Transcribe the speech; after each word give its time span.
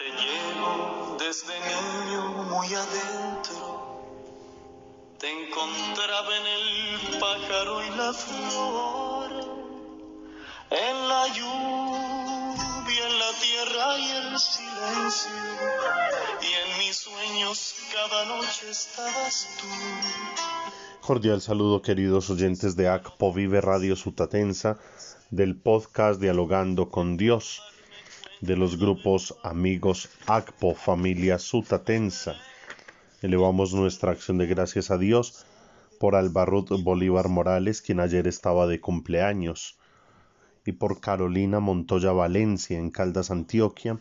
Te 0.00 0.06
llevo 0.06 1.16
desde 1.18 1.52
niño 1.60 2.22
muy 2.44 2.68
adentro. 2.72 4.00
Te 5.18 5.28
encontraba 5.28 6.36
en 6.38 6.46
el 6.46 7.18
pájaro 7.20 7.84
y 7.84 7.90
la 7.90 8.12
flor, 8.14 9.30
en 10.70 11.06
la 11.06 11.28
lluvia, 11.28 13.08
en 13.08 13.18
la 13.18 13.32
tierra 13.42 13.98
y 13.98 14.10
el 14.10 14.38
silencio. 14.38 15.32
Y 16.40 16.46
en 16.46 16.78
mis 16.78 16.96
sueños 16.96 17.74
cada 17.92 18.24
noche 18.24 18.70
estabas 18.70 19.48
tú. 19.60 19.66
Cordial 21.06 21.42
saludo 21.42 21.82
queridos 21.82 22.30
oyentes 22.30 22.74
de 22.74 22.88
ACPO 22.88 23.34
Vive 23.34 23.60
Radio 23.60 23.96
Sutatensa, 23.96 24.78
del 25.28 25.60
podcast 25.60 26.22
Dialogando 26.22 26.88
con 26.88 27.18
Dios, 27.18 27.60
de 28.40 28.56
los 28.56 28.78
grupos 28.78 29.36
Amigos 29.42 30.08
ACPO 30.26 30.74
Familia 30.74 31.38
Sutatensa. 31.38 32.36
Elevamos 33.20 33.74
nuestra 33.74 34.12
acción 34.12 34.38
de 34.38 34.46
gracias 34.46 34.90
a 34.90 34.96
Dios 34.96 35.44
por 35.98 36.16
Albarrut 36.16 36.70
Bolívar 36.82 37.28
Morales, 37.28 37.82
quien 37.82 38.00
ayer 38.00 38.26
estaba 38.26 38.66
de 38.66 38.80
cumpleaños, 38.80 39.78
y 40.64 40.72
por 40.72 41.00
Carolina 41.00 41.60
Montoya 41.60 42.12
Valencia 42.12 42.78
en 42.78 42.90
Caldas, 42.90 43.30
Antioquia, 43.30 43.98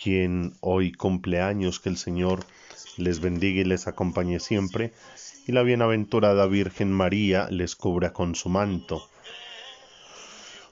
quien 0.00 0.54
hoy 0.60 0.92
cumpleaños, 0.92 1.80
que 1.80 1.88
el 1.88 1.96
Señor 1.96 2.44
les 2.96 3.20
bendiga 3.20 3.62
y 3.62 3.64
les 3.64 3.88
acompañe 3.88 4.38
siempre, 4.38 4.92
y 5.48 5.52
la 5.52 5.64
bienaventurada 5.64 6.46
Virgen 6.46 6.92
María 6.92 7.48
les 7.50 7.74
cubra 7.74 8.12
con 8.12 8.36
su 8.36 8.48
manto. 8.48 9.08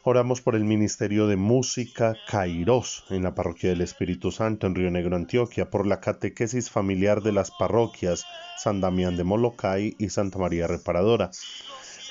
Oramos 0.09 0.41
por 0.41 0.55
el 0.55 0.62
Ministerio 0.62 1.27
de 1.27 1.34
Música 1.34 2.16
Kairos 2.28 3.02
en 3.10 3.24
la 3.24 3.34
Parroquia 3.34 3.70
del 3.70 3.80
Espíritu 3.80 4.30
Santo 4.30 4.69
en 4.69 4.77
Río 4.77 4.88
Negro, 4.88 5.16
Antioquia, 5.16 5.69
por 5.69 5.84
la 5.84 5.98
catequesis 5.98 6.70
familiar 6.70 7.23
de 7.23 7.33
las 7.33 7.51
parroquias 7.51 8.25
San 8.56 8.80
Damián 8.80 9.17
de 9.17 9.25
Molocay 9.25 9.97
y 9.98 10.11
Santa 10.11 10.39
María 10.39 10.69
Reparadora, 10.69 11.33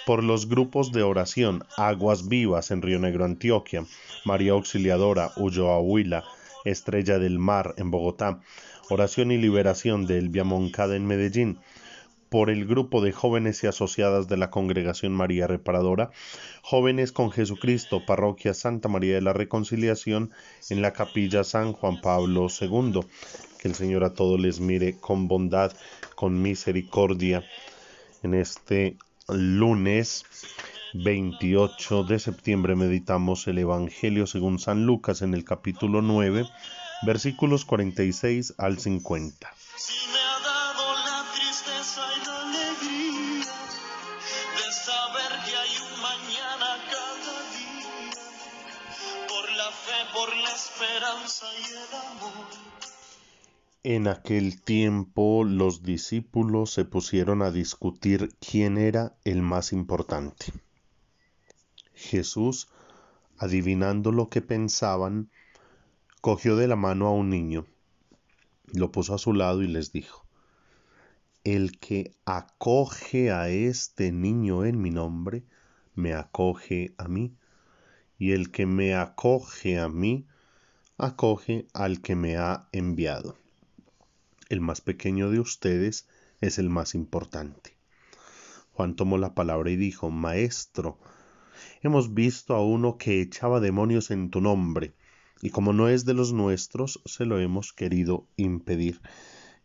por 0.05 0.25
los 0.25 0.49
grupos 0.49 0.91
de 0.91 1.03
oración 1.03 1.63
Aguas 1.77 2.27
Vivas 2.27 2.69
en 2.69 2.81
Río 2.81 2.99
Negro, 2.99 3.23
Antioquia, 3.23 3.85
María 4.25 4.51
Auxiliadora, 4.51 5.31
Ulloa 5.37 5.79
Huila, 5.79 6.25
Estrella 6.65 7.17
del 7.17 7.39
Mar 7.39 7.75
en 7.77 7.91
Bogotá, 7.91 8.41
Oración 8.89 9.31
y 9.31 9.37
Liberación 9.37 10.05
de 10.05 10.17
Elvia 10.17 10.43
Moncada 10.43 10.97
en 10.97 11.07
Medellín, 11.07 11.59
por 12.35 12.49
el 12.49 12.65
grupo 12.65 12.99
de 12.99 13.13
jóvenes 13.13 13.63
y 13.63 13.67
asociadas 13.67 14.27
de 14.27 14.35
la 14.35 14.49
Congregación 14.49 15.13
María 15.13 15.47
Reparadora, 15.47 16.11
Jóvenes 16.61 17.13
con 17.13 17.31
Jesucristo, 17.31 18.05
Parroquia 18.05 18.53
Santa 18.53 18.89
María 18.89 19.15
de 19.15 19.21
la 19.21 19.31
Reconciliación, 19.31 20.31
en 20.69 20.81
la 20.81 20.91
Capilla 20.91 21.45
San 21.45 21.71
Juan 21.71 22.01
Pablo 22.01 22.47
II. 22.49 22.99
Que 23.57 23.69
el 23.69 23.73
Señor 23.73 24.03
a 24.03 24.13
todos 24.13 24.37
les 24.37 24.59
mire 24.59 24.99
con 24.99 25.29
bondad, 25.29 25.71
con 26.15 26.41
misericordia. 26.41 27.41
En 28.21 28.33
este 28.33 28.97
lunes 29.29 30.25
28 30.93 32.03
de 32.03 32.19
septiembre 32.19 32.75
meditamos 32.75 33.47
el 33.47 33.59
Evangelio 33.59 34.27
según 34.27 34.59
San 34.59 34.85
Lucas 34.85 35.21
en 35.21 35.35
el 35.35 35.45
capítulo 35.45 36.01
9, 36.01 36.45
versículos 37.05 37.63
46 37.63 38.55
al 38.57 38.77
50. 38.77 39.47
En 53.87 54.07
aquel 54.07 54.63
tiempo 54.63 55.43
los 55.43 55.83
discípulos 55.83 56.73
se 56.73 56.85
pusieron 56.85 57.43
a 57.43 57.51
discutir 57.51 58.33
quién 58.39 58.79
era 58.79 59.15
el 59.25 59.43
más 59.43 59.73
importante. 59.73 60.47
Jesús, 61.93 62.67
adivinando 63.37 64.11
lo 64.11 64.27
que 64.29 64.41
pensaban, 64.41 65.29
cogió 66.19 66.55
de 66.55 66.67
la 66.67 66.75
mano 66.75 67.05
a 67.05 67.11
un 67.11 67.29
niño, 67.29 67.67
lo 68.73 68.91
puso 68.91 69.13
a 69.13 69.19
su 69.19 69.33
lado 69.33 69.61
y 69.61 69.67
les 69.67 69.91
dijo, 69.91 70.25
El 71.43 71.77
que 71.77 72.15
acoge 72.25 73.29
a 73.29 73.49
este 73.49 74.11
niño 74.11 74.65
en 74.65 74.81
mi 74.81 74.89
nombre, 74.89 75.43
me 75.93 76.15
acoge 76.15 76.95
a 76.97 77.07
mí, 77.07 77.35
y 78.17 78.31
el 78.31 78.49
que 78.49 78.65
me 78.65 78.95
acoge 78.95 79.77
a 79.77 79.89
mí, 79.89 80.25
acoge 80.97 81.67
al 81.75 82.01
que 82.01 82.15
me 82.15 82.35
ha 82.37 82.67
enviado 82.71 83.44
el 84.49 84.61
más 84.61 84.81
pequeño 84.81 85.29
de 85.29 85.39
ustedes 85.39 86.07
es 86.41 86.59
el 86.59 86.69
más 86.69 86.95
importante. 86.95 87.75
Juan 88.71 88.95
tomó 88.95 89.17
la 89.17 89.33
palabra 89.33 89.71
y 89.71 89.75
dijo, 89.75 90.09
Maestro, 90.09 90.99
hemos 91.81 92.13
visto 92.13 92.55
a 92.55 92.63
uno 92.63 92.97
que 92.97 93.21
echaba 93.21 93.59
demonios 93.59 94.11
en 94.11 94.29
tu 94.29 94.41
nombre, 94.41 94.93
y 95.41 95.49
como 95.49 95.73
no 95.73 95.89
es 95.89 96.05
de 96.05 96.13
los 96.13 96.33
nuestros, 96.33 97.01
se 97.05 97.25
lo 97.25 97.39
hemos 97.39 97.73
querido 97.73 98.27
impedir. 98.35 99.01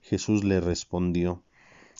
Jesús 0.01 0.45
le 0.45 0.61
respondió, 0.61 1.43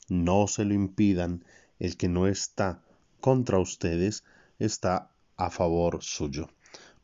No 0.09 0.47
se 0.47 0.65
lo 0.65 0.75
impidan, 0.75 1.45
el 1.79 1.97
que 1.97 2.09
no 2.09 2.27
está 2.27 2.83
contra 3.21 3.59
ustedes 3.59 4.25
está 4.59 5.11
a 5.37 5.51
favor 5.51 6.03
suyo. 6.03 6.49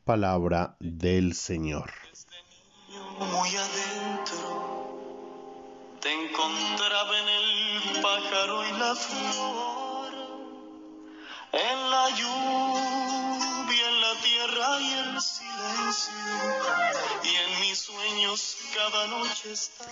Palabra 0.03 0.77
del 0.79 1.33
Señor. 1.33 1.91
Te 6.01 6.13
encontraba 6.13 7.19
en 7.19 7.27
el 7.27 8.01
pájaro 8.03 8.67
y 8.67 8.71
la 8.77 8.95
flor, 8.95 10.13
en 11.53 11.89
la 11.89 12.09
lluvia, 12.11 13.89
en 13.89 14.01
la 14.01 14.13
tierra 14.21 14.79
y 14.79 14.93
el 14.93 15.21
silencio, 15.21 16.13
y 17.23 17.27
en 17.27 17.61
mis 17.61 17.79
sueños 17.79 18.57
cada 18.75 19.07
noche 19.07 19.53
estaba. 19.53 19.91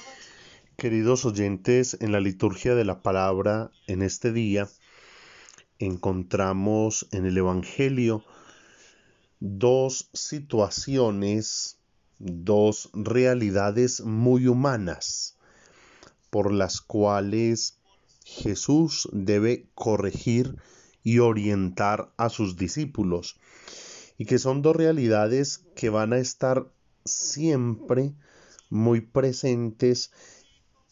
Queridos 0.77 1.25
oyentes, 1.25 1.97
en 1.99 2.11
la 2.11 2.19
liturgia 2.19 2.75
de 2.75 2.85
la 2.85 3.01
palabra 3.01 3.71
en 3.87 4.03
este 4.03 4.31
día 4.31 4.69
encontramos 5.79 7.07
en 7.11 7.25
el 7.25 7.37
Evangelio 7.37 8.23
dos 9.39 10.09
situaciones, 10.13 11.79
dos 12.19 12.91
realidades 12.93 14.01
muy 14.01 14.47
humanas 14.47 15.35
por 16.35 16.51
las 16.51 16.81
cuales 16.81 17.79
Jesús 18.25 19.07
debe 19.13 19.69
corregir 19.73 20.57
y 21.01 21.19
orientar 21.19 22.11
a 22.17 22.27
sus 22.27 22.57
discípulos 22.57 23.39
y 24.17 24.25
que 24.25 24.37
son 24.37 24.61
dos 24.61 24.75
realidades 24.75 25.59
que 25.77 25.87
van 25.89 26.11
a 26.11 26.17
estar 26.17 26.69
siempre 27.05 28.15
muy 28.69 28.99
presentes 28.99 30.11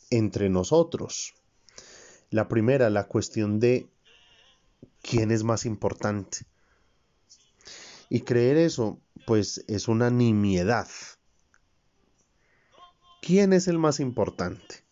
entre 0.10 0.48
nosotros. 0.48 1.34
La 2.30 2.48
primera, 2.48 2.90
la 2.90 3.10
cuestión 3.10 3.60
de 3.60 3.90
quién 5.02 5.30
es 5.30 5.44
más 5.44 5.66
importante. 5.66 6.46
Y 8.08 8.22
creer 8.22 8.56
eso, 8.56 9.02
pues 9.28 9.66
es 9.68 9.90
una 9.90 10.10
nimiedad. 10.10 10.88
¿Quién 13.22 13.52
es 13.52 13.68
el 13.68 13.78
más 13.78 14.00
importante? 14.00 14.84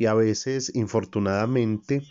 Y 0.00 0.06
a 0.06 0.14
veces, 0.14 0.72
infortunadamente, 0.74 2.02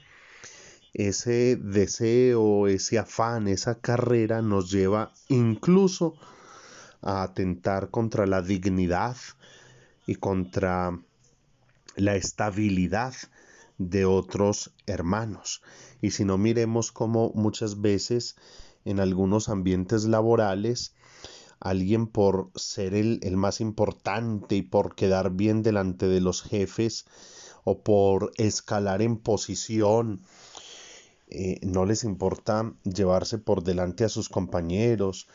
ese 0.93 1.55
deseo, 1.55 2.67
ese 2.67 2.99
afán, 2.99 3.47
esa 3.47 3.81
carrera 3.81 4.43
nos 4.43 4.69
lleva 4.69 5.11
incluso 5.27 6.13
a 7.01 7.23
atentar 7.23 7.89
contra 7.89 8.27
la 8.27 8.43
dignidad 8.43 9.17
y 10.05 10.17
contra 10.17 10.99
la 11.95 12.15
estabilidad 12.15 13.15
de 13.79 14.05
otros 14.05 14.71
hermanos. 14.85 15.63
Y 15.99 16.11
si 16.11 16.25
no 16.25 16.37
miremos 16.37 16.91
como 16.91 17.31
muchas 17.33 17.81
veces 17.81 18.35
en 18.85 18.99
algunos 18.99 19.49
ambientes 19.49 20.03
laborales, 20.05 20.93
alguien 21.59 22.05
por 22.05 22.51
ser 22.53 22.93
el, 22.93 23.19
el, 23.23 23.35
más 23.35 23.59
importante 23.61 24.57
y 24.57 24.61
por 24.61 24.93
quedar 24.93 25.31
bien 25.31 25.63
delante 25.63 26.07
de 26.07 26.21
los 26.21 26.43
jefes, 26.43 27.07
o 27.69 27.83
por 27.83 28.31
escalar 28.37 29.01
en 29.01 29.17
posición. 29.17 30.21
Eh, 31.27 31.59
no 31.61 31.85
les 31.85 32.03
importa 32.03 32.73
llevarse 32.83 33.37
por 33.37 33.63
delante 33.63 34.03
a 34.03 34.09
sus 34.09 34.29
compañeros, 34.29 35.27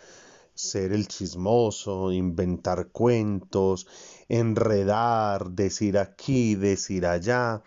ser 0.54 0.92
el 0.92 1.06
chismoso, 1.06 2.10
inventar 2.10 2.88
cuentos, 2.88 3.86
enredar, 4.28 5.50
decir 5.50 5.98
aquí, 5.98 6.56
decir 6.56 7.06
allá, 7.06 7.62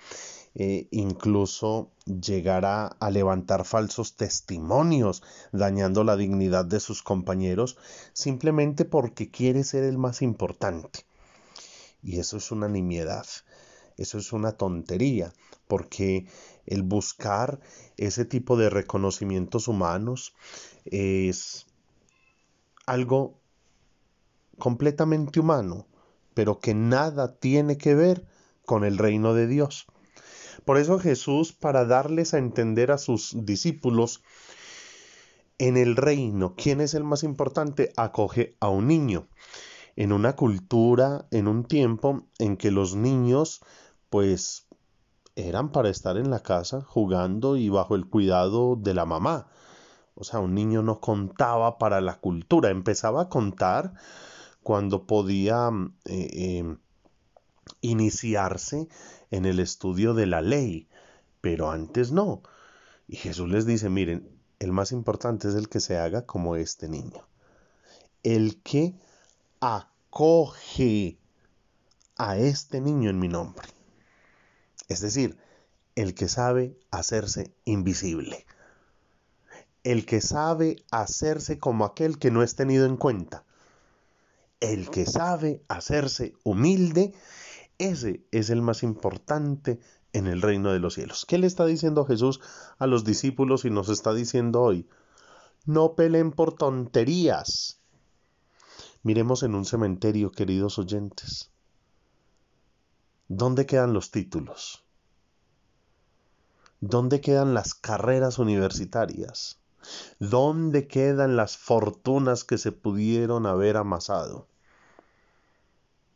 eh, 0.56 0.88
incluso 0.92 1.92
llegará 2.06 2.88
a 2.88 3.10
levantar 3.12 3.64
falsos 3.64 4.16
testimonios, 4.16 5.24
dañando 5.52 6.04
la 6.04 6.18
dignidad 6.18 6.66
de 6.66 6.80
sus 6.80 7.04
compañeros, 7.04 7.78
simplemente 8.12 8.84
porque 8.84 9.30
quiere 9.30 9.64
ser 9.64 9.84
el 9.84 9.98
más 9.98 10.22
importante. 10.22 11.06
Y 12.02 12.20
eso 12.20 12.38
es 12.38 12.52
una 12.52 12.68
nimiedad, 12.68 13.26
eso 13.98 14.18
es 14.18 14.32
una 14.34 14.54
tontería, 14.54 15.34
porque 15.68 16.28
el 16.66 16.84
buscar 16.84 17.60
ese 17.98 18.26
tipo 18.26 18.58
de 18.58 18.70
reconocimientos 18.70 19.68
humanos 19.68 20.34
es 20.86 21.66
algo 22.86 23.40
completamente 24.58 25.40
humano, 25.40 25.88
pero 26.34 26.60
que 26.60 26.74
nada 26.74 27.36
tiene 27.36 27.78
que 27.78 27.96
ver 27.96 28.26
con 28.66 28.84
el 28.84 28.98
reino 28.98 29.34
de 29.34 29.48
Dios. 29.48 29.88
Por 30.66 30.78
eso 30.78 31.00
Jesús, 31.00 31.54
para 31.54 31.86
darles 31.86 32.34
a 32.34 32.38
entender 32.38 32.92
a 32.92 32.98
sus 32.98 33.46
discípulos, 33.46 34.22
en 35.60 35.78
el 35.78 35.96
reino, 35.96 36.56
¿quién 36.56 36.82
es 36.82 36.94
el 36.94 37.04
más 37.04 37.24
importante? 37.24 37.92
Acoge 37.96 38.56
a 38.60 38.70
un 38.70 38.88
niño. 38.88 39.28
En 39.96 40.12
una 40.12 40.36
cultura, 40.36 41.26
en 41.32 41.48
un 41.48 41.64
tiempo 41.64 42.28
en 42.38 42.58
que 42.58 42.70
los 42.70 42.96
niños, 42.96 43.62
pues, 44.10 44.68
eran 45.36 45.72
para 45.72 45.90
estar 45.90 46.18
en 46.18 46.30
la 46.30 46.42
casa 46.42 46.82
jugando 46.82 47.58
y 47.58 47.70
bajo 47.70 47.96
el 47.96 48.08
cuidado 48.08 48.76
de 48.76 48.94
la 48.94 49.06
mamá. 49.06 49.48
O 50.16 50.24
sea, 50.24 50.40
un 50.40 50.56
niño 50.56 50.82
no 50.82 51.00
contaba 51.00 51.78
para 51.78 52.02
la 52.02 52.20
cultura, 52.20 52.72
empezaba 52.72 53.24
a 53.24 53.30
contar 53.30 53.94
cuando 54.64 55.06
podía 55.06 55.70
eh, 56.06 56.30
eh, 56.34 56.78
iniciarse 57.82 58.88
en 59.30 59.46
el 59.46 59.60
estudio 59.60 60.16
de 60.16 60.26
la 60.26 60.42
ley, 60.42 60.88
pero 61.40 61.70
antes 61.70 62.12
no. 62.12 62.42
Y 63.08 63.18
Jesús 63.18 63.48
les 63.50 63.68
dice, 63.68 63.90
miren, 63.90 64.28
el 64.60 64.72
más 64.72 64.92
importante 64.92 65.48
es 65.48 65.56
el 65.56 65.70
que 65.70 65.80
se 65.80 65.98
haga 65.98 66.26
como 66.26 66.56
este 66.56 66.90
niño. 66.90 67.28
El 68.24 68.62
que 68.64 68.96
acoge 69.60 71.20
a 72.18 72.38
este 72.38 72.82
niño 72.82 73.12
en 73.12 73.20
mi 73.20 73.28
nombre. 73.28 73.77
Es 74.88 75.02
decir, 75.02 75.38
el 75.96 76.14
que 76.14 76.28
sabe 76.28 76.78
hacerse 76.92 77.54
invisible. 77.66 78.46
El 79.84 80.06
que 80.06 80.22
sabe 80.22 80.78
hacerse 80.92 81.60
como 81.60 81.86
aquel 81.86 82.20
que 82.20 82.32
no 82.32 82.44
es 82.44 82.56
tenido 82.56 82.86
en 82.86 82.98
cuenta. 82.98 83.44
El 84.60 84.90
que 84.90 85.06
sabe 85.06 85.64
hacerse 85.68 86.34
humilde 86.44 87.14
ese 87.78 88.26
es 88.32 88.50
el 88.50 88.62
más 88.62 88.82
importante 88.84 89.80
en 90.14 90.28
el 90.28 90.42
reino 90.42 90.72
de 90.72 90.80
los 90.80 90.96
cielos. 90.96 91.26
¿Qué 91.26 91.38
le 91.38 91.48
está 91.48 91.66
diciendo 91.66 92.06
Jesús 92.06 92.40
a 92.80 92.88
los 92.88 93.04
discípulos 93.04 93.66
y 93.66 93.70
nos 93.70 93.90
está 93.90 94.14
diciendo 94.14 94.62
hoy? 94.62 94.88
No 95.66 95.96
peleen 95.96 96.32
por 96.32 96.54
tonterías. 96.54 97.80
Miremos 99.04 99.44
en 99.44 99.54
un 99.54 99.66
cementerio, 99.66 100.32
queridos 100.32 100.80
oyentes. 100.80 101.52
¿Dónde 103.30 103.66
quedan 103.66 103.92
los 103.92 104.12
títulos? 104.12 104.86
¿Dónde 106.80 107.20
quedan 107.20 107.54
las 107.54 107.74
carreras 107.74 108.40
universitarias? 108.40 109.60
¿Dónde 110.20 110.88
quedan 110.88 111.36
las 111.36 111.58
fortunas 111.58 112.46
que 112.46 112.58
se 112.58 112.72
pudieron 112.72 113.46
haber 113.46 113.76
amasado? 113.76 114.48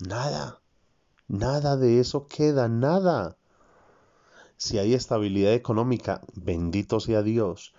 Nada. 0.08 0.62
Nada 1.28 1.76
de 1.76 2.00
eso 2.00 2.28
queda, 2.28 2.70
nada. 2.70 3.36
Si 4.56 4.78
hay 4.78 4.94
estabilidad 4.94 5.54
económica, 5.54 6.22
bendito 6.34 7.02
sea 7.02 7.24
Dios. 7.24 7.74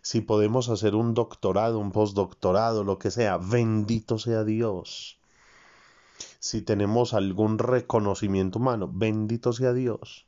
Si 0.00 0.20
podemos 0.22 0.68
hacer 0.70 0.96
un 0.96 1.14
doctorado, 1.14 1.78
un 1.78 1.92
postdoctorado, 1.92 2.82
lo 2.82 2.98
que 2.98 3.12
sea, 3.12 3.36
bendito 3.36 4.18
sea 4.18 4.42
Dios. 4.42 5.21
Si 6.42 6.60
tenemos 6.60 7.14
algún 7.14 7.56
reconocimiento 7.56 8.58
humano, 8.58 8.90
bendito 8.92 9.52
sea 9.52 9.72
Dios. 9.72 10.26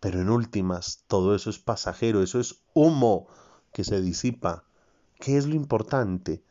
Pero 0.00 0.22
en 0.22 0.30
últimas, 0.30 1.04
todo 1.06 1.34
eso 1.34 1.50
es 1.50 1.58
pasajero, 1.58 2.22
eso 2.22 2.40
es 2.40 2.62
humo 2.72 3.26
que 3.74 3.84
se 3.84 4.00
disipa. 4.00 4.64
¿Qué 5.20 5.36
es 5.36 5.44
lo 5.44 5.54
importante? 5.54 6.42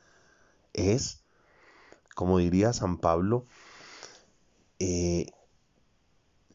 Es, 0.74 1.24
como 2.14 2.38
diría 2.38 2.72
San 2.72 3.00
Pablo, 3.00 3.48
eh, 4.78 5.32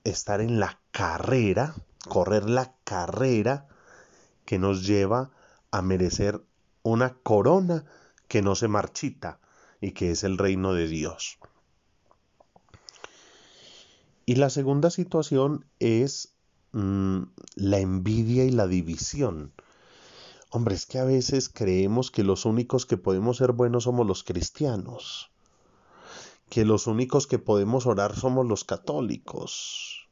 estar 0.04 0.40
en 0.40 0.60
la 0.60 0.78
carrera, 0.92 1.74
correr 2.08 2.48
la 2.48 2.72
carrera 2.84 3.66
que 4.44 4.60
nos 4.60 4.86
lleva 4.86 5.32
a 5.72 5.82
merecer 5.82 6.40
una 6.84 7.14
corona 7.14 7.84
que 8.28 8.42
no 8.42 8.54
se 8.54 8.68
marchita 8.68 9.40
y 9.80 9.90
que 9.90 10.12
es 10.12 10.22
el 10.22 10.38
reino 10.38 10.72
de 10.72 10.86
Dios. 10.86 11.39
Y 14.30 14.36
la 14.36 14.48
segunda 14.48 14.90
situación 14.90 15.66
es 15.80 16.36
mm, 16.70 17.22
la 17.56 17.80
envidia 17.80 18.44
y 18.44 18.52
la 18.52 18.68
división. 18.68 19.52
Hombre, 20.50 20.76
es 20.76 20.86
que 20.86 21.00
a 21.00 21.04
veces 21.04 21.48
creemos 21.48 22.12
que 22.12 22.22
los 22.22 22.44
únicos 22.44 22.86
que 22.86 22.96
podemos 22.96 23.38
ser 23.38 23.50
buenos 23.50 23.82
somos 23.82 24.06
los 24.06 24.22
cristianos 24.22 25.32
que 26.48 26.64
los 26.64 26.86
únicos 26.86 27.26
que 27.26 27.40
podemos 27.40 27.86
orar 27.86 28.14
somos 28.14 28.46
los 28.46 28.62
católicos. 28.62 30.08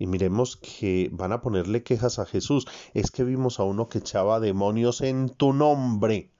Y 0.00 0.08
miremos 0.08 0.56
que 0.56 1.10
van 1.12 1.30
a 1.30 1.40
ponerle 1.40 1.84
quejas 1.84 2.18
a 2.18 2.26
Jesús. 2.26 2.66
Es 2.94 3.12
que 3.12 3.22
vimos 3.22 3.60
a 3.60 3.62
uno 3.62 3.88
que 3.88 3.98
echaba 3.98 4.40
demonios 4.40 5.02
en 5.02 5.28
tu 5.28 5.52
nombre. 5.52 6.32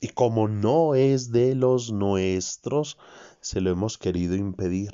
Y 0.00 0.08
como 0.08 0.48
no 0.48 0.94
es 0.94 1.30
de 1.30 1.54
los 1.54 1.92
nuestros, 1.92 2.96
se 3.40 3.60
lo 3.60 3.70
hemos 3.70 3.98
querido 3.98 4.34
impedir. 4.34 4.92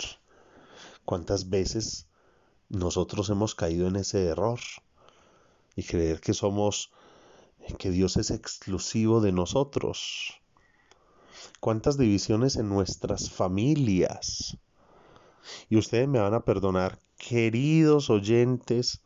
¿Cuántas 1.05 1.49
veces 1.51 2.07
nosotros 2.69 3.31
hemos 3.31 3.55
caído 3.55 3.89
en 3.89 3.97
ese 3.97 4.27
error? 4.27 4.61
Y 5.75 5.83
creer 5.85 6.21
que 6.21 6.35
somos, 6.35 6.91
que 7.79 7.91
Dios 7.91 8.17
es 8.17 8.31
exclusivo 8.31 9.21
de 9.21 9.33
nosotros 9.33 10.41
cuántas 11.61 11.99
divisiones 11.99 12.57
en 12.57 12.69
nuestras 12.69 13.31
familias. 13.31 14.57
Y 15.69 15.77
ustedes 15.77 16.09
me 16.09 16.19
van 16.19 16.35
a 16.35 16.45
perdonar, 16.45 17.01
queridos 17.17 18.11
oyentes 18.11 19.03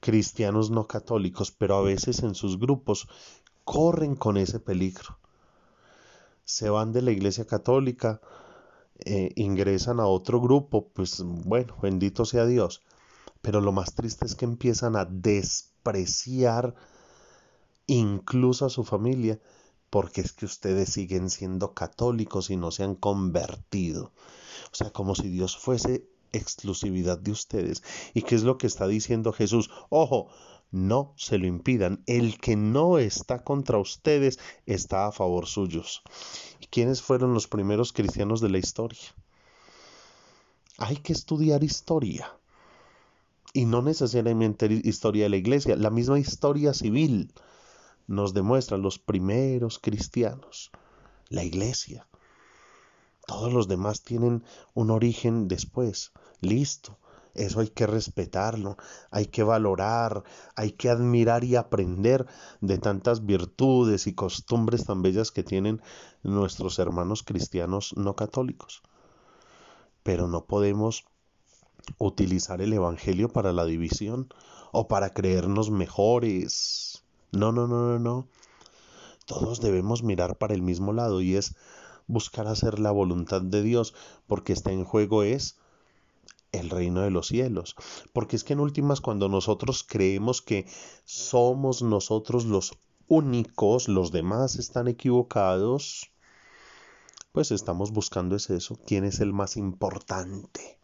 cristianos 0.00 0.70
no 0.70 0.86
católicos, 0.86 1.50
pero 1.50 1.76
a 1.76 1.82
veces 1.82 2.22
en 2.22 2.34
sus 2.34 2.58
grupos 2.58 3.08
corren 3.64 4.14
con 4.14 4.36
ese 4.36 4.60
peligro. 4.60 5.18
Se 6.44 6.70
van 6.70 6.92
de 6.92 7.02
la 7.02 7.10
iglesia 7.10 7.46
católica, 7.46 8.20
eh, 9.04 9.32
ingresan 9.36 10.00
a 10.00 10.06
otro 10.06 10.40
grupo, 10.40 10.88
pues 10.88 11.22
bueno, 11.22 11.76
bendito 11.82 12.24
sea 12.24 12.46
Dios. 12.46 12.82
Pero 13.40 13.60
lo 13.60 13.72
más 13.72 13.94
triste 13.94 14.26
es 14.26 14.34
que 14.34 14.44
empiezan 14.44 14.96
a 14.96 15.04
despreciar 15.04 16.74
incluso 17.86 18.66
a 18.66 18.70
su 18.70 18.84
familia 18.84 19.40
porque 19.90 20.20
es 20.20 20.32
que 20.32 20.44
ustedes 20.44 20.90
siguen 20.90 21.30
siendo 21.30 21.72
católicos 21.72 22.50
y 22.50 22.56
no 22.56 22.70
se 22.70 22.84
han 22.84 22.94
convertido. 22.94 24.12
O 24.70 24.74
sea, 24.74 24.90
como 24.90 25.14
si 25.14 25.28
Dios 25.28 25.56
fuese 25.56 26.06
exclusividad 26.32 27.18
de 27.18 27.30
ustedes. 27.30 27.82
¿Y 28.14 28.22
qué 28.22 28.34
es 28.34 28.42
lo 28.42 28.58
que 28.58 28.66
está 28.66 28.86
diciendo 28.86 29.32
Jesús? 29.32 29.70
Ojo, 29.88 30.28
no 30.70 31.14
se 31.16 31.38
lo 31.38 31.46
impidan. 31.46 32.02
El 32.06 32.38
que 32.38 32.56
no 32.56 32.98
está 32.98 33.42
contra 33.44 33.78
ustedes 33.78 34.38
está 34.66 35.06
a 35.06 35.12
favor 35.12 35.46
suyos. 35.46 36.02
¿Y 36.60 36.66
quiénes 36.66 37.02
fueron 37.02 37.34
los 37.34 37.48
primeros 37.48 37.92
cristianos 37.92 38.40
de 38.40 38.50
la 38.50 38.58
historia? 38.58 39.00
Hay 40.76 40.96
que 40.96 41.12
estudiar 41.12 41.64
historia. 41.64 42.32
Y 43.52 43.64
no 43.64 43.82
necesariamente 43.82 44.68
historia 44.84 45.24
de 45.24 45.30
la 45.30 45.36
iglesia, 45.36 45.76
la 45.76 45.90
misma 45.90 46.18
historia 46.18 46.74
civil 46.74 47.32
nos 48.06 48.34
demuestran 48.34 48.82
los 48.82 48.98
primeros 48.98 49.78
cristianos, 49.78 50.70
la 51.28 51.44
iglesia. 51.44 52.08
Todos 53.26 53.52
los 53.52 53.68
demás 53.68 54.02
tienen 54.02 54.44
un 54.74 54.90
origen 54.90 55.48
después. 55.48 56.12
Listo. 56.40 56.98
Eso 57.34 57.60
hay 57.60 57.68
que 57.68 57.86
respetarlo, 57.86 58.76
hay 59.10 59.26
que 59.26 59.42
valorar, 59.42 60.24
hay 60.56 60.72
que 60.72 60.90
admirar 60.90 61.44
y 61.44 61.56
aprender 61.56 62.26
de 62.60 62.78
tantas 62.78 63.24
virtudes 63.24 64.06
y 64.06 64.14
costumbres 64.14 64.84
tan 64.84 65.02
bellas 65.02 65.30
que 65.30 65.42
tienen 65.42 65.80
nuestros 66.22 66.78
hermanos 66.78 67.22
cristianos 67.22 67.94
no 67.96 68.16
católicos. 68.16 68.82
Pero 70.02 70.26
no 70.28 70.44
podemos 70.46 71.04
utilizar 71.98 72.60
el 72.60 72.72
Evangelio 72.72 73.28
para 73.28 73.52
la 73.52 73.64
división 73.64 74.28
o 74.72 74.88
para 74.88 75.10
creernos 75.10 75.70
mejores 75.70 77.04
no, 77.30 77.52
no, 77.52 77.66
no, 77.66 77.86
no, 77.86 77.98
no. 77.98 78.28
Todos 79.26 79.60
debemos 79.60 80.02
mirar 80.02 80.38
para 80.38 80.54
el 80.54 80.62
mismo 80.62 80.94
lado 80.94 81.20
y 81.20 81.36
es 81.36 81.54
buscar 82.06 82.46
hacer 82.46 82.78
la 82.78 82.90
voluntad 82.90 83.42
de 83.42 83.62
Dios, 83.62 83.94
porque 84.26 84.54
está 84.54 84.72
en 84.72 84.84
juego 84.84 85.22
es 85.22 85.58
el 86.52 86.70
reino 86.70 87.02
de 87.02 87.10
los 87.10 87.28
cielos. 87.28 87.76
Porque 88.12 88.36
es 88.36 88.44
que 88.44 88.54
en 88.54 88.60
últimas 88.60 89.00
cuando 89.00 89.28
nosotros 89.28 89.84
creemos 89.84 90.42
que 90.42 90.66
somos 91.04 91.82
nosotros 91.82 92.44
los 92.44 92.72
únicos, 93.08 93.88
los 93.88 94.12
demás 94.12 94.56
están 94.56 94.88
equivocados, 94.88 96.10
pues 97.32 97.50
estamos 97.50 97.92
buscando 97.92 98.36
es 98.36 98.50
eso, 98.50 98.78
quién 98.86 99.04
es 99.04 99.20
el 99.20 99.32
más 99.32 99.56
importante, 99.56 100.78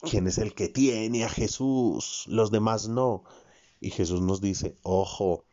quién 0.00 0.26
es 0.26 0.38
el 0.38 0.54
que 0.54 0.68
tiene 0.68 1.24
a 1.24 1.28
Jesús, 1.28 2.24
los 2.28 2.50
demás 2.50 2.88
no. 2.88 3.24
Y 3.80 3.90
Jesús 3.90 4.20
nos 4.20 4.40
dice, 4.40 4.76
ojo, 4.82 5.44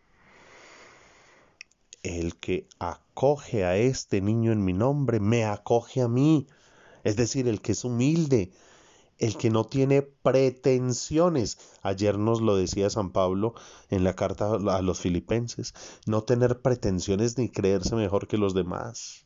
el 2.03 2.35
que 2.35 2.67
acoge 2.79 3.65
a 3.65 3.75
este 3.77 4.21
niño 4.21 4.51
en 4.51 4.63
mi 4.63 4.73
nombre, 4.73 5.19
me 5.19 5.45
acoge 5.45 6.01
a 6.01 6.07
mí. 6.07 6.47
Es 7.03 7.15
decir, 7.15 7.47
el 7.47 7.61
que 7.61 7.71
es 7.71 7.83
humilde, 7.83 8.51
el 9.19 9.37
que 9.37 9.49
no 9.49 9.65
tiene 9.65 10.01
pretensiones. 10.01 11.59
Ayer 11.83 12.17
nos 12.17 12.41
lo 12.41 12.55
decía 12.55 12.89
San 12.89 13.11
Pablo 13.11 13.53
en 13.89 14.03
la 14.03 14.15
carta 14.15 14.53
a 14.55 14.81
los 14.81 14.99
filipenses, 14.99 15.73
no 16.05 16.23
tener 16.23 16.61
pretensiones 16.61 17.37
ni 17.37 17.49
creerse 17.49 17.95
mejor 17.95 18.27
que 18.27 18.37
los 18.37 18.53
demás. 18.53 19.25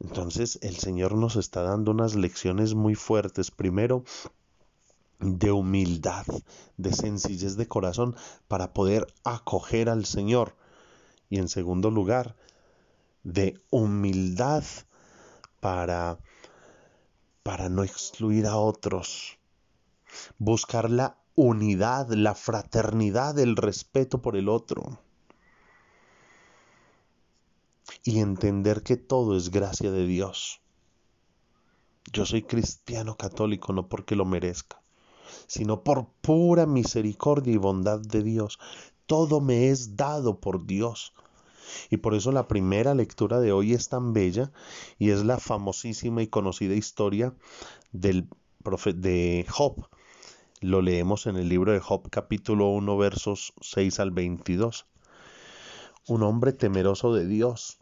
Entonces 0.00 0.58
el 0.62 0.76
Señor 0.76 1.14
nos 1.14 1.36
está 1.36 1.62
dando 1.62 1.90
unas 1.90 2.14
lecciones 2.14 2.74
muy 2.74 2.94
fuertes. 2.94 3.50
Primero, 3.50 4.04
de 5.20 5.52
humildad, 5.52 6.26
de 6.78 6.92
sencillez 6.92 7.56
de 7.56 7.68
corazón 7.68 8.16
para 8.48 8.72
poder 8.72 9.06
acoger 9.24 9.88
al 9.88 10.06
Señor. 10.06 10.56
Y 11.28 11.38
en 11.38 11.48
segundo 11.48 11.90
lugar, 11.90 12.34
de 13.22 13.60
humildad 13.70 14.64
para 15.60 16.18
para 17.42 17.68
no 17.68 17.84
excluir 17.84 18.46
a 18.46 18.56
otros. 18.56 19.38
Buscar 20.38 20.90
la 20.90 21.16
unidad, 21.34 22.08
la 22.10 22.34
fraternidad, 22.34 23.38
el 23.38 23.56
respeto 23.56 24.20
por 24.20 24.36
el 24.36 24.48
otro. 24.48 25.00
Y 28.04 28.20
entender 28.20 28.82
que 28.82 28.96
todo 28.96 29.36
es 29.36 29.50
gracia 29.50 29.90
de 29.90 30.06
Dios. 30.06 30.60
Yo 32.12 32.26
soy 32.26 32.42
cristiano 32.42 33.16
católico 33.16 33.72
no 33.72 33.88
porque 33.88 34.16
lo 34.16 34.24
merezca, 34.24 34.82
sino 35.46 35.84
por 35.84 36.08
pura 36.20 36.66
misericordia 36.66 37.54
y 37.54 37.58
bondad 37.58 38.00
de 38.00 38.22
Dios. 38.22 38.58
Todo 39.06 39.40
me 39.40 39.70
es 39.70 39.96
dado 39.96 40.40
por 40.40 40.66
Dios. 40.66 41.12
Y 41.90 41.98
por 41.98 42.14
eso 42.14 42.32
la 42.32 42.48
primera 42.48 42.94
lectura 42.94 43.40
de 43.40 43.52
hoy 43.52 43.72
es 43.72 43.88
tan 43.88 44.12
bella 44.12 44.52
y 44.98 45.10
es 45.10 45.24
la 45.24 45.38
famosísima 45.38 46.22
y 46.22 46.28
conocida 46.28 46.74
historia 46.74 47.34
del 47.92 48.28
de 48.94 49.46
Job. 49.48 49.88
Lo 50.60 50.82
leemos 50.82 51.26
en 51.26 51.36
el 51.36 51.48
libro 51.48 51.72
de 51.72 51.80
Job 51.80 52.10
capítulo 52.10 52.68
1 52.68 52.96
versos 52.98 53.54
6 53.62 54.00
al 54.00 54.10
22. 54.10 54.86
Un 56.06 56.22
hombre 56.22 56.52
temeroso 56.52 57.14
de 57.14 57.26
Dios, 57.26 57.78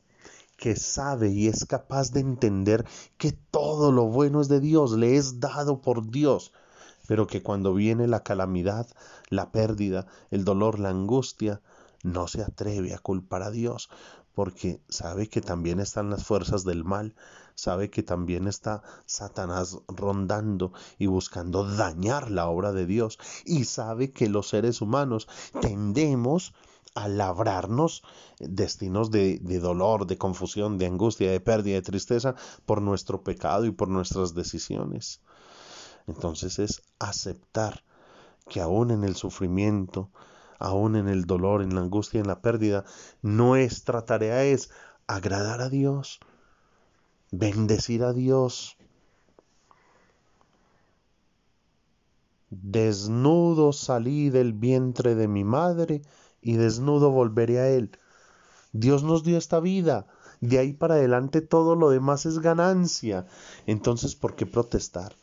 que 0.56 0.76
sabe 0.76 1.30
y 1.30 1.48
es 1.48 1.64
capaz 1.64 2.12
de 2.12 2.20
entender 2.20 2.84
que 3.16 3.32
todo 3.32 3.90
lo 3.90 4.04
bueno 4.04 4.40
es 4.40 4.48
de 4.48 4.60
Dios, 4.60 4.92
le 4.92 5.16
es 5.16 5.40
dado 5.40 5.80
por 5.80 6.10
Dios, 6.10 6.52
pero 7.08 7.26
que 7.26 7.42
cuando 7.42 7.74
viene 7.74 8.06
la 8.06 8.22
calamidad, 8.22 8.86
la 9.30 9.50
pérdida, 9.50 10.06
el 10.30 10.44
dolor, 10.44 10.78
la 10.78 10.90
angustia, 10.90 11.60
no 12.02 12.28
se 12.28 12.42
atreve 12.42 12.94
a 12.94 12.98
culpar 12.98 13.42
a 13.42 13.50
Dios 13.50 13.88
porque 14.34 14.80
sabe 14.88 15.28
que 15.28 15.40
también 15.40 15.80
están 15.80 16.10
las 16.10 16.24
fuerzas 16.24 16.62
del 16.62 16.84
mal, 16.84 17.16
sabe 17.56 17.90
que 17.90 18.04
también 18.04 18.46
está 18.46 18.82
Satanás 19.04 19.78
rondando 19.88 20.72
y 20.96 21.06
buscando 21.06 21.64
dañar 21.64 22.30
la 22.30 22.48
obra 22.48 22.72
de 22.72 22.86
Dios 22.86 23.18
y 23.44 23.64
sabe 23.64 24.12
que 24.12 24.28
los 24.28 24.48
seres 24.48 24.80
humanos 24.80 25.26
tendemos 25.60 26.54
a 26.94 27.08
labrarnos 27.08 28.04
destinos 28.38 29.10
de, 29.10 29.40
de, 29.40 29.58
dolor, 29.58 30.06
de 30.06 30.18
confusión, 30.18 30.78
de 30.78 30.86
angustia, 30.86 31.32
de 31.32 31.40
pérdida, 31.40 31.74
de 31.74 31.82
tristeza 31.82 32.36
por 32.64 32.80
nuestro 32.80 33.22
pecado 33.24 33.64
y 33.64 33.72
por 33.72 33.88
nuestras 33.88 34.34
decisiones. 34.34 35.20
Entonces 36.06 36.58
es 36.58 36.82
aceptar 36.98 37.82
que 38.48 38.60
aún 38.60 38.90
en 38.90 39.04
el 39.04 39.16
sufrimiento, 39.16 40.10
aún 40.58 40.96
en 40.96 41.08
el 41.08 41.24
dolor, 41.24 41.62
en 41.62 41.74
la 41.74 41.80
angustia, 41.80 42.20
en 42.20 42.26
la 42.26 42.40
pérdida, 42.40 42.84
nuestra 43.22 44.04
tarea 44.04 44.44
es 44.44 44.70
agradar 45.06 45.60
a 45.60 45.68
Dios, 45.68 46.20
bendecir 47.30 48.02
a 48.02 48.12
Dios. 48.12 48.76
Desnudo 52.50 53.72
salí 53.72 54.30
del 54.30 54.52
vientre 54.52 55.14
de 55.14 55.28
mi 55.28 55.44
madre 55.44 56.02
y 56.40 56.56
desnudo 56.56 57.10
volveré 57.10 57.58
a 57.58 57.68
él. 57.68 57.98
Dios 58.72 59.02
nos 59.02 59.22
dio 59.24 59.38
esta 59.38 59.60
vida. 59.60 60.06
De 60.40 60.58
ahí 60.58 60.72
para 60.72 60.94
adelante 60.94 61.40
todo 61.40 61.74
lo 61.74 61.90
demás 61.90 62.26
es 62.26 62.38
ganancia. 62.38 63.26
Entonces, 63.66 64.14
¿por 64.14 64.36
qué 64.36 64.46
protestar? 64.46 65.16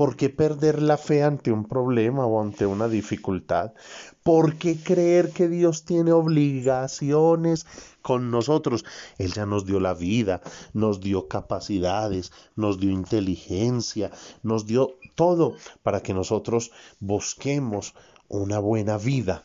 ¿Por 0.00 0.16
qué 0.16 0.30
perder 0.30 0.80
la 0.80 0.96
fe 0.96 1.22
ante 1.22 1.52
un 1.52 1.66
problema 1.66 2.24
o 2.24 2.40
ante 2.40 2.64
una 2.64 2.88
dificultad? 2.88 3.74
¿Por 4.22 4.56
qué 4.56 4.78
creer 4.82 5.30
que 5.30 5.46
Dios 5.46 5.84
tiene 5.84 6.12
obligaciones 6.12 7.66
con 8.00 8.30
nosotros? 8.30 8.86
Él 9.18 9.34
ya 9.34 9.44
nos 9.44 9.66
dio 9.66 9.78
la 9.78 9.92
vida, 9.92 10.40
nos 10.72 11.00
dio 11.00 11.28
capacidades, 11.28 12.32
nos 12.56 12.80
dio 12.80 12.90
inteligencia, 12.90 14.10
nos 14.42 14.64
dio 14.64 14.96
todo 15.16 15.56
para 15.82 16.00
que 16.00 16.14
nosotros 16.14 16.70
busquemos 16.98 17.92
una 18.28 18.58
buena 18.58 18.96
vida. 18.96 19.44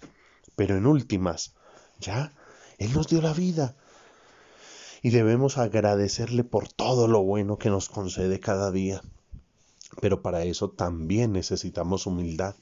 Pero 0.55 0.77
en 0.77 0.85
últimas, 0.85 1.53
ya, 2.00 2.31
Él 2.77 2.93
nos 2.93 3.09
dio 3.09 3.21
la 3.21 3.33
vida. 3.33 3.75
Y 5.01 5.09
debemos 5.09 5.57
agradecerle 5.57 6.45
por 6.45 6.69
todo 6.69 7.09
lo 7.09 7.24
bueno 7.24 7.57
que 7.57 7.69
nos 7.69 7.89
concede 7.89 8.39
cada 8.39 8.71
día. 8.71 9.01
Pero 10.01 10.21
para 10.21 10.43
eso 10.43 10.69
también 10.69 11.33
necesitamos 11.33 12.05
humildad, 12.05 12.55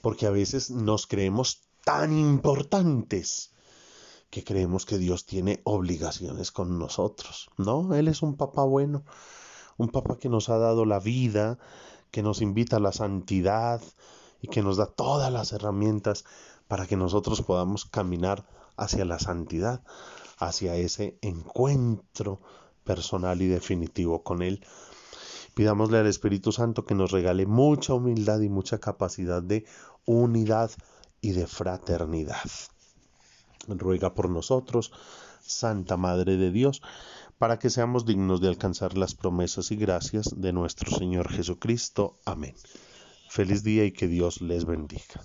porque 0.00 0.26
a 0.26 0.30
veces 0.30 0.70
nos 0.70 1.06
creemos 1.06 1.62
tan 1.84 2.18
importantes 2.18 3.52
que 4.30 4.44
creemos 4.44 4.86
que 4.86 4.98
Dios 4.98 5.26
tiene 5.26 5.60
obligaciones 5.64 6.52
con 6.52 6.78
nosotros. 6.78 7.50
No, 7.58 7.94
Él 7.94 8.08
es 8.08 8.22
un 8.22 8.36
papá 8.36 8.64
bueno, 8.64 9.04
un 9.76 9.88
papá 9.88 10.16
que 10.18 10.28
nos 10.28 10.48
ha 10.48 10.56
dado 10.56 10.86
la 10.86 11.00
vida, 11.00 11.58
que 12.10 12.22
nos 12.22 12.40
invita 12.40 12.76
a 12.76 12.80
la 12.80 12.92
santidad 12.92 13.82
y 14.40 14.48
que 14.48 14.62
nos 14.62 14.76
da 14.76 14.86
todas 14.86 15.32
las 15.32 15.52
herramientas 15.52 16.24
para 16.66 16.86
que 16.86 16.96
nosotros 16.96 17.42
podamos 17.42 17.84
caminar 17.84 18.46
hacia 18.76 19.04
la 19.04 19.18
santidad, 19.18 19.82
hacia 20.38 20.76
ese 20.76 21.18
encuentro 21.20 22.40
personal 22.84 23.42
y 23.42 23.48
definitivo 23.48 24.22
con 24.22 24.42
Él. 24.42 24.64
Pidámosle 25.54 25.98
al 25.98 26.06
Espíritu 26.06 26.52
Santo 26.52 26.84
que 26.84 26.94
nos 26.94 27.10
regale 27.10 27.46
mucha 27.46 27.94
humildad 27.94 28.40
y 28.40 28.48
mucha 28.48 28.78
capacidad 28.78 29.42
de 29.42 29.64
unidad 30.06 30.70
y 31.20 31.32
de 31.32 31.46
fraternidad. 31.46 32.50
Ruega 33.68 34.14
por 34.14 34.30
nosotros, 34.30 34.92
Santa 35.40 35.96
Madre 35.96 36.36
de 36.36 36.50
Dios, 36.50 36.82
para 37.38 37.58
que 37.58 37.70
seamos 37.70 38.06
dignos 38.06 38.40
de 38.40 38.48
alcanzar 38.48 38.96
las 38.96 39.14
promesas 39.14 39.70
y 39.70 39.76
gracias 39.76 40.34
de 40.36 40.52
nuestro 40.52 40.90
Señor 40.96 41.28
Jesucristo. 41.30 42.16
Amén. 42.24 42.54
Feliz 43.28 43.62
día 43.62 43.84
y 43.84 43.92
que 43.92 44.08
Dios 44.08 44.40
les 44.40 44.64
bendiga. 44.64 45.22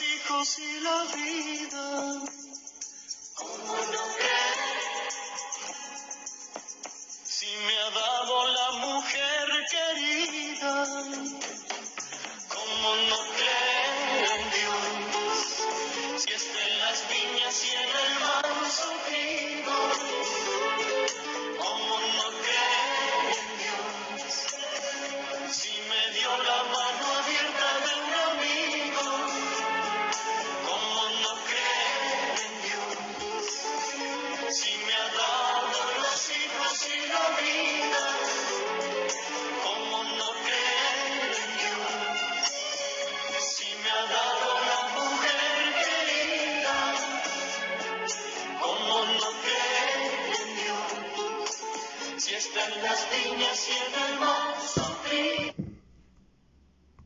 hijos 0.00 0.58
y 0.58 0.80
la 0.80 1.04
vida. 1.14 2.20
Como 3.34 3.76
no 3.76 4.02
creer? 4.16 5.10
Si 7.24 7.46
me 7.46 7.78
ha 7.78 7.90
dado 7.90 8.46
la 8.48 8.72
mujer 8.72 9.48
querida. 9.70 10.84
Como 12.48 12.96
no 12.96 13.35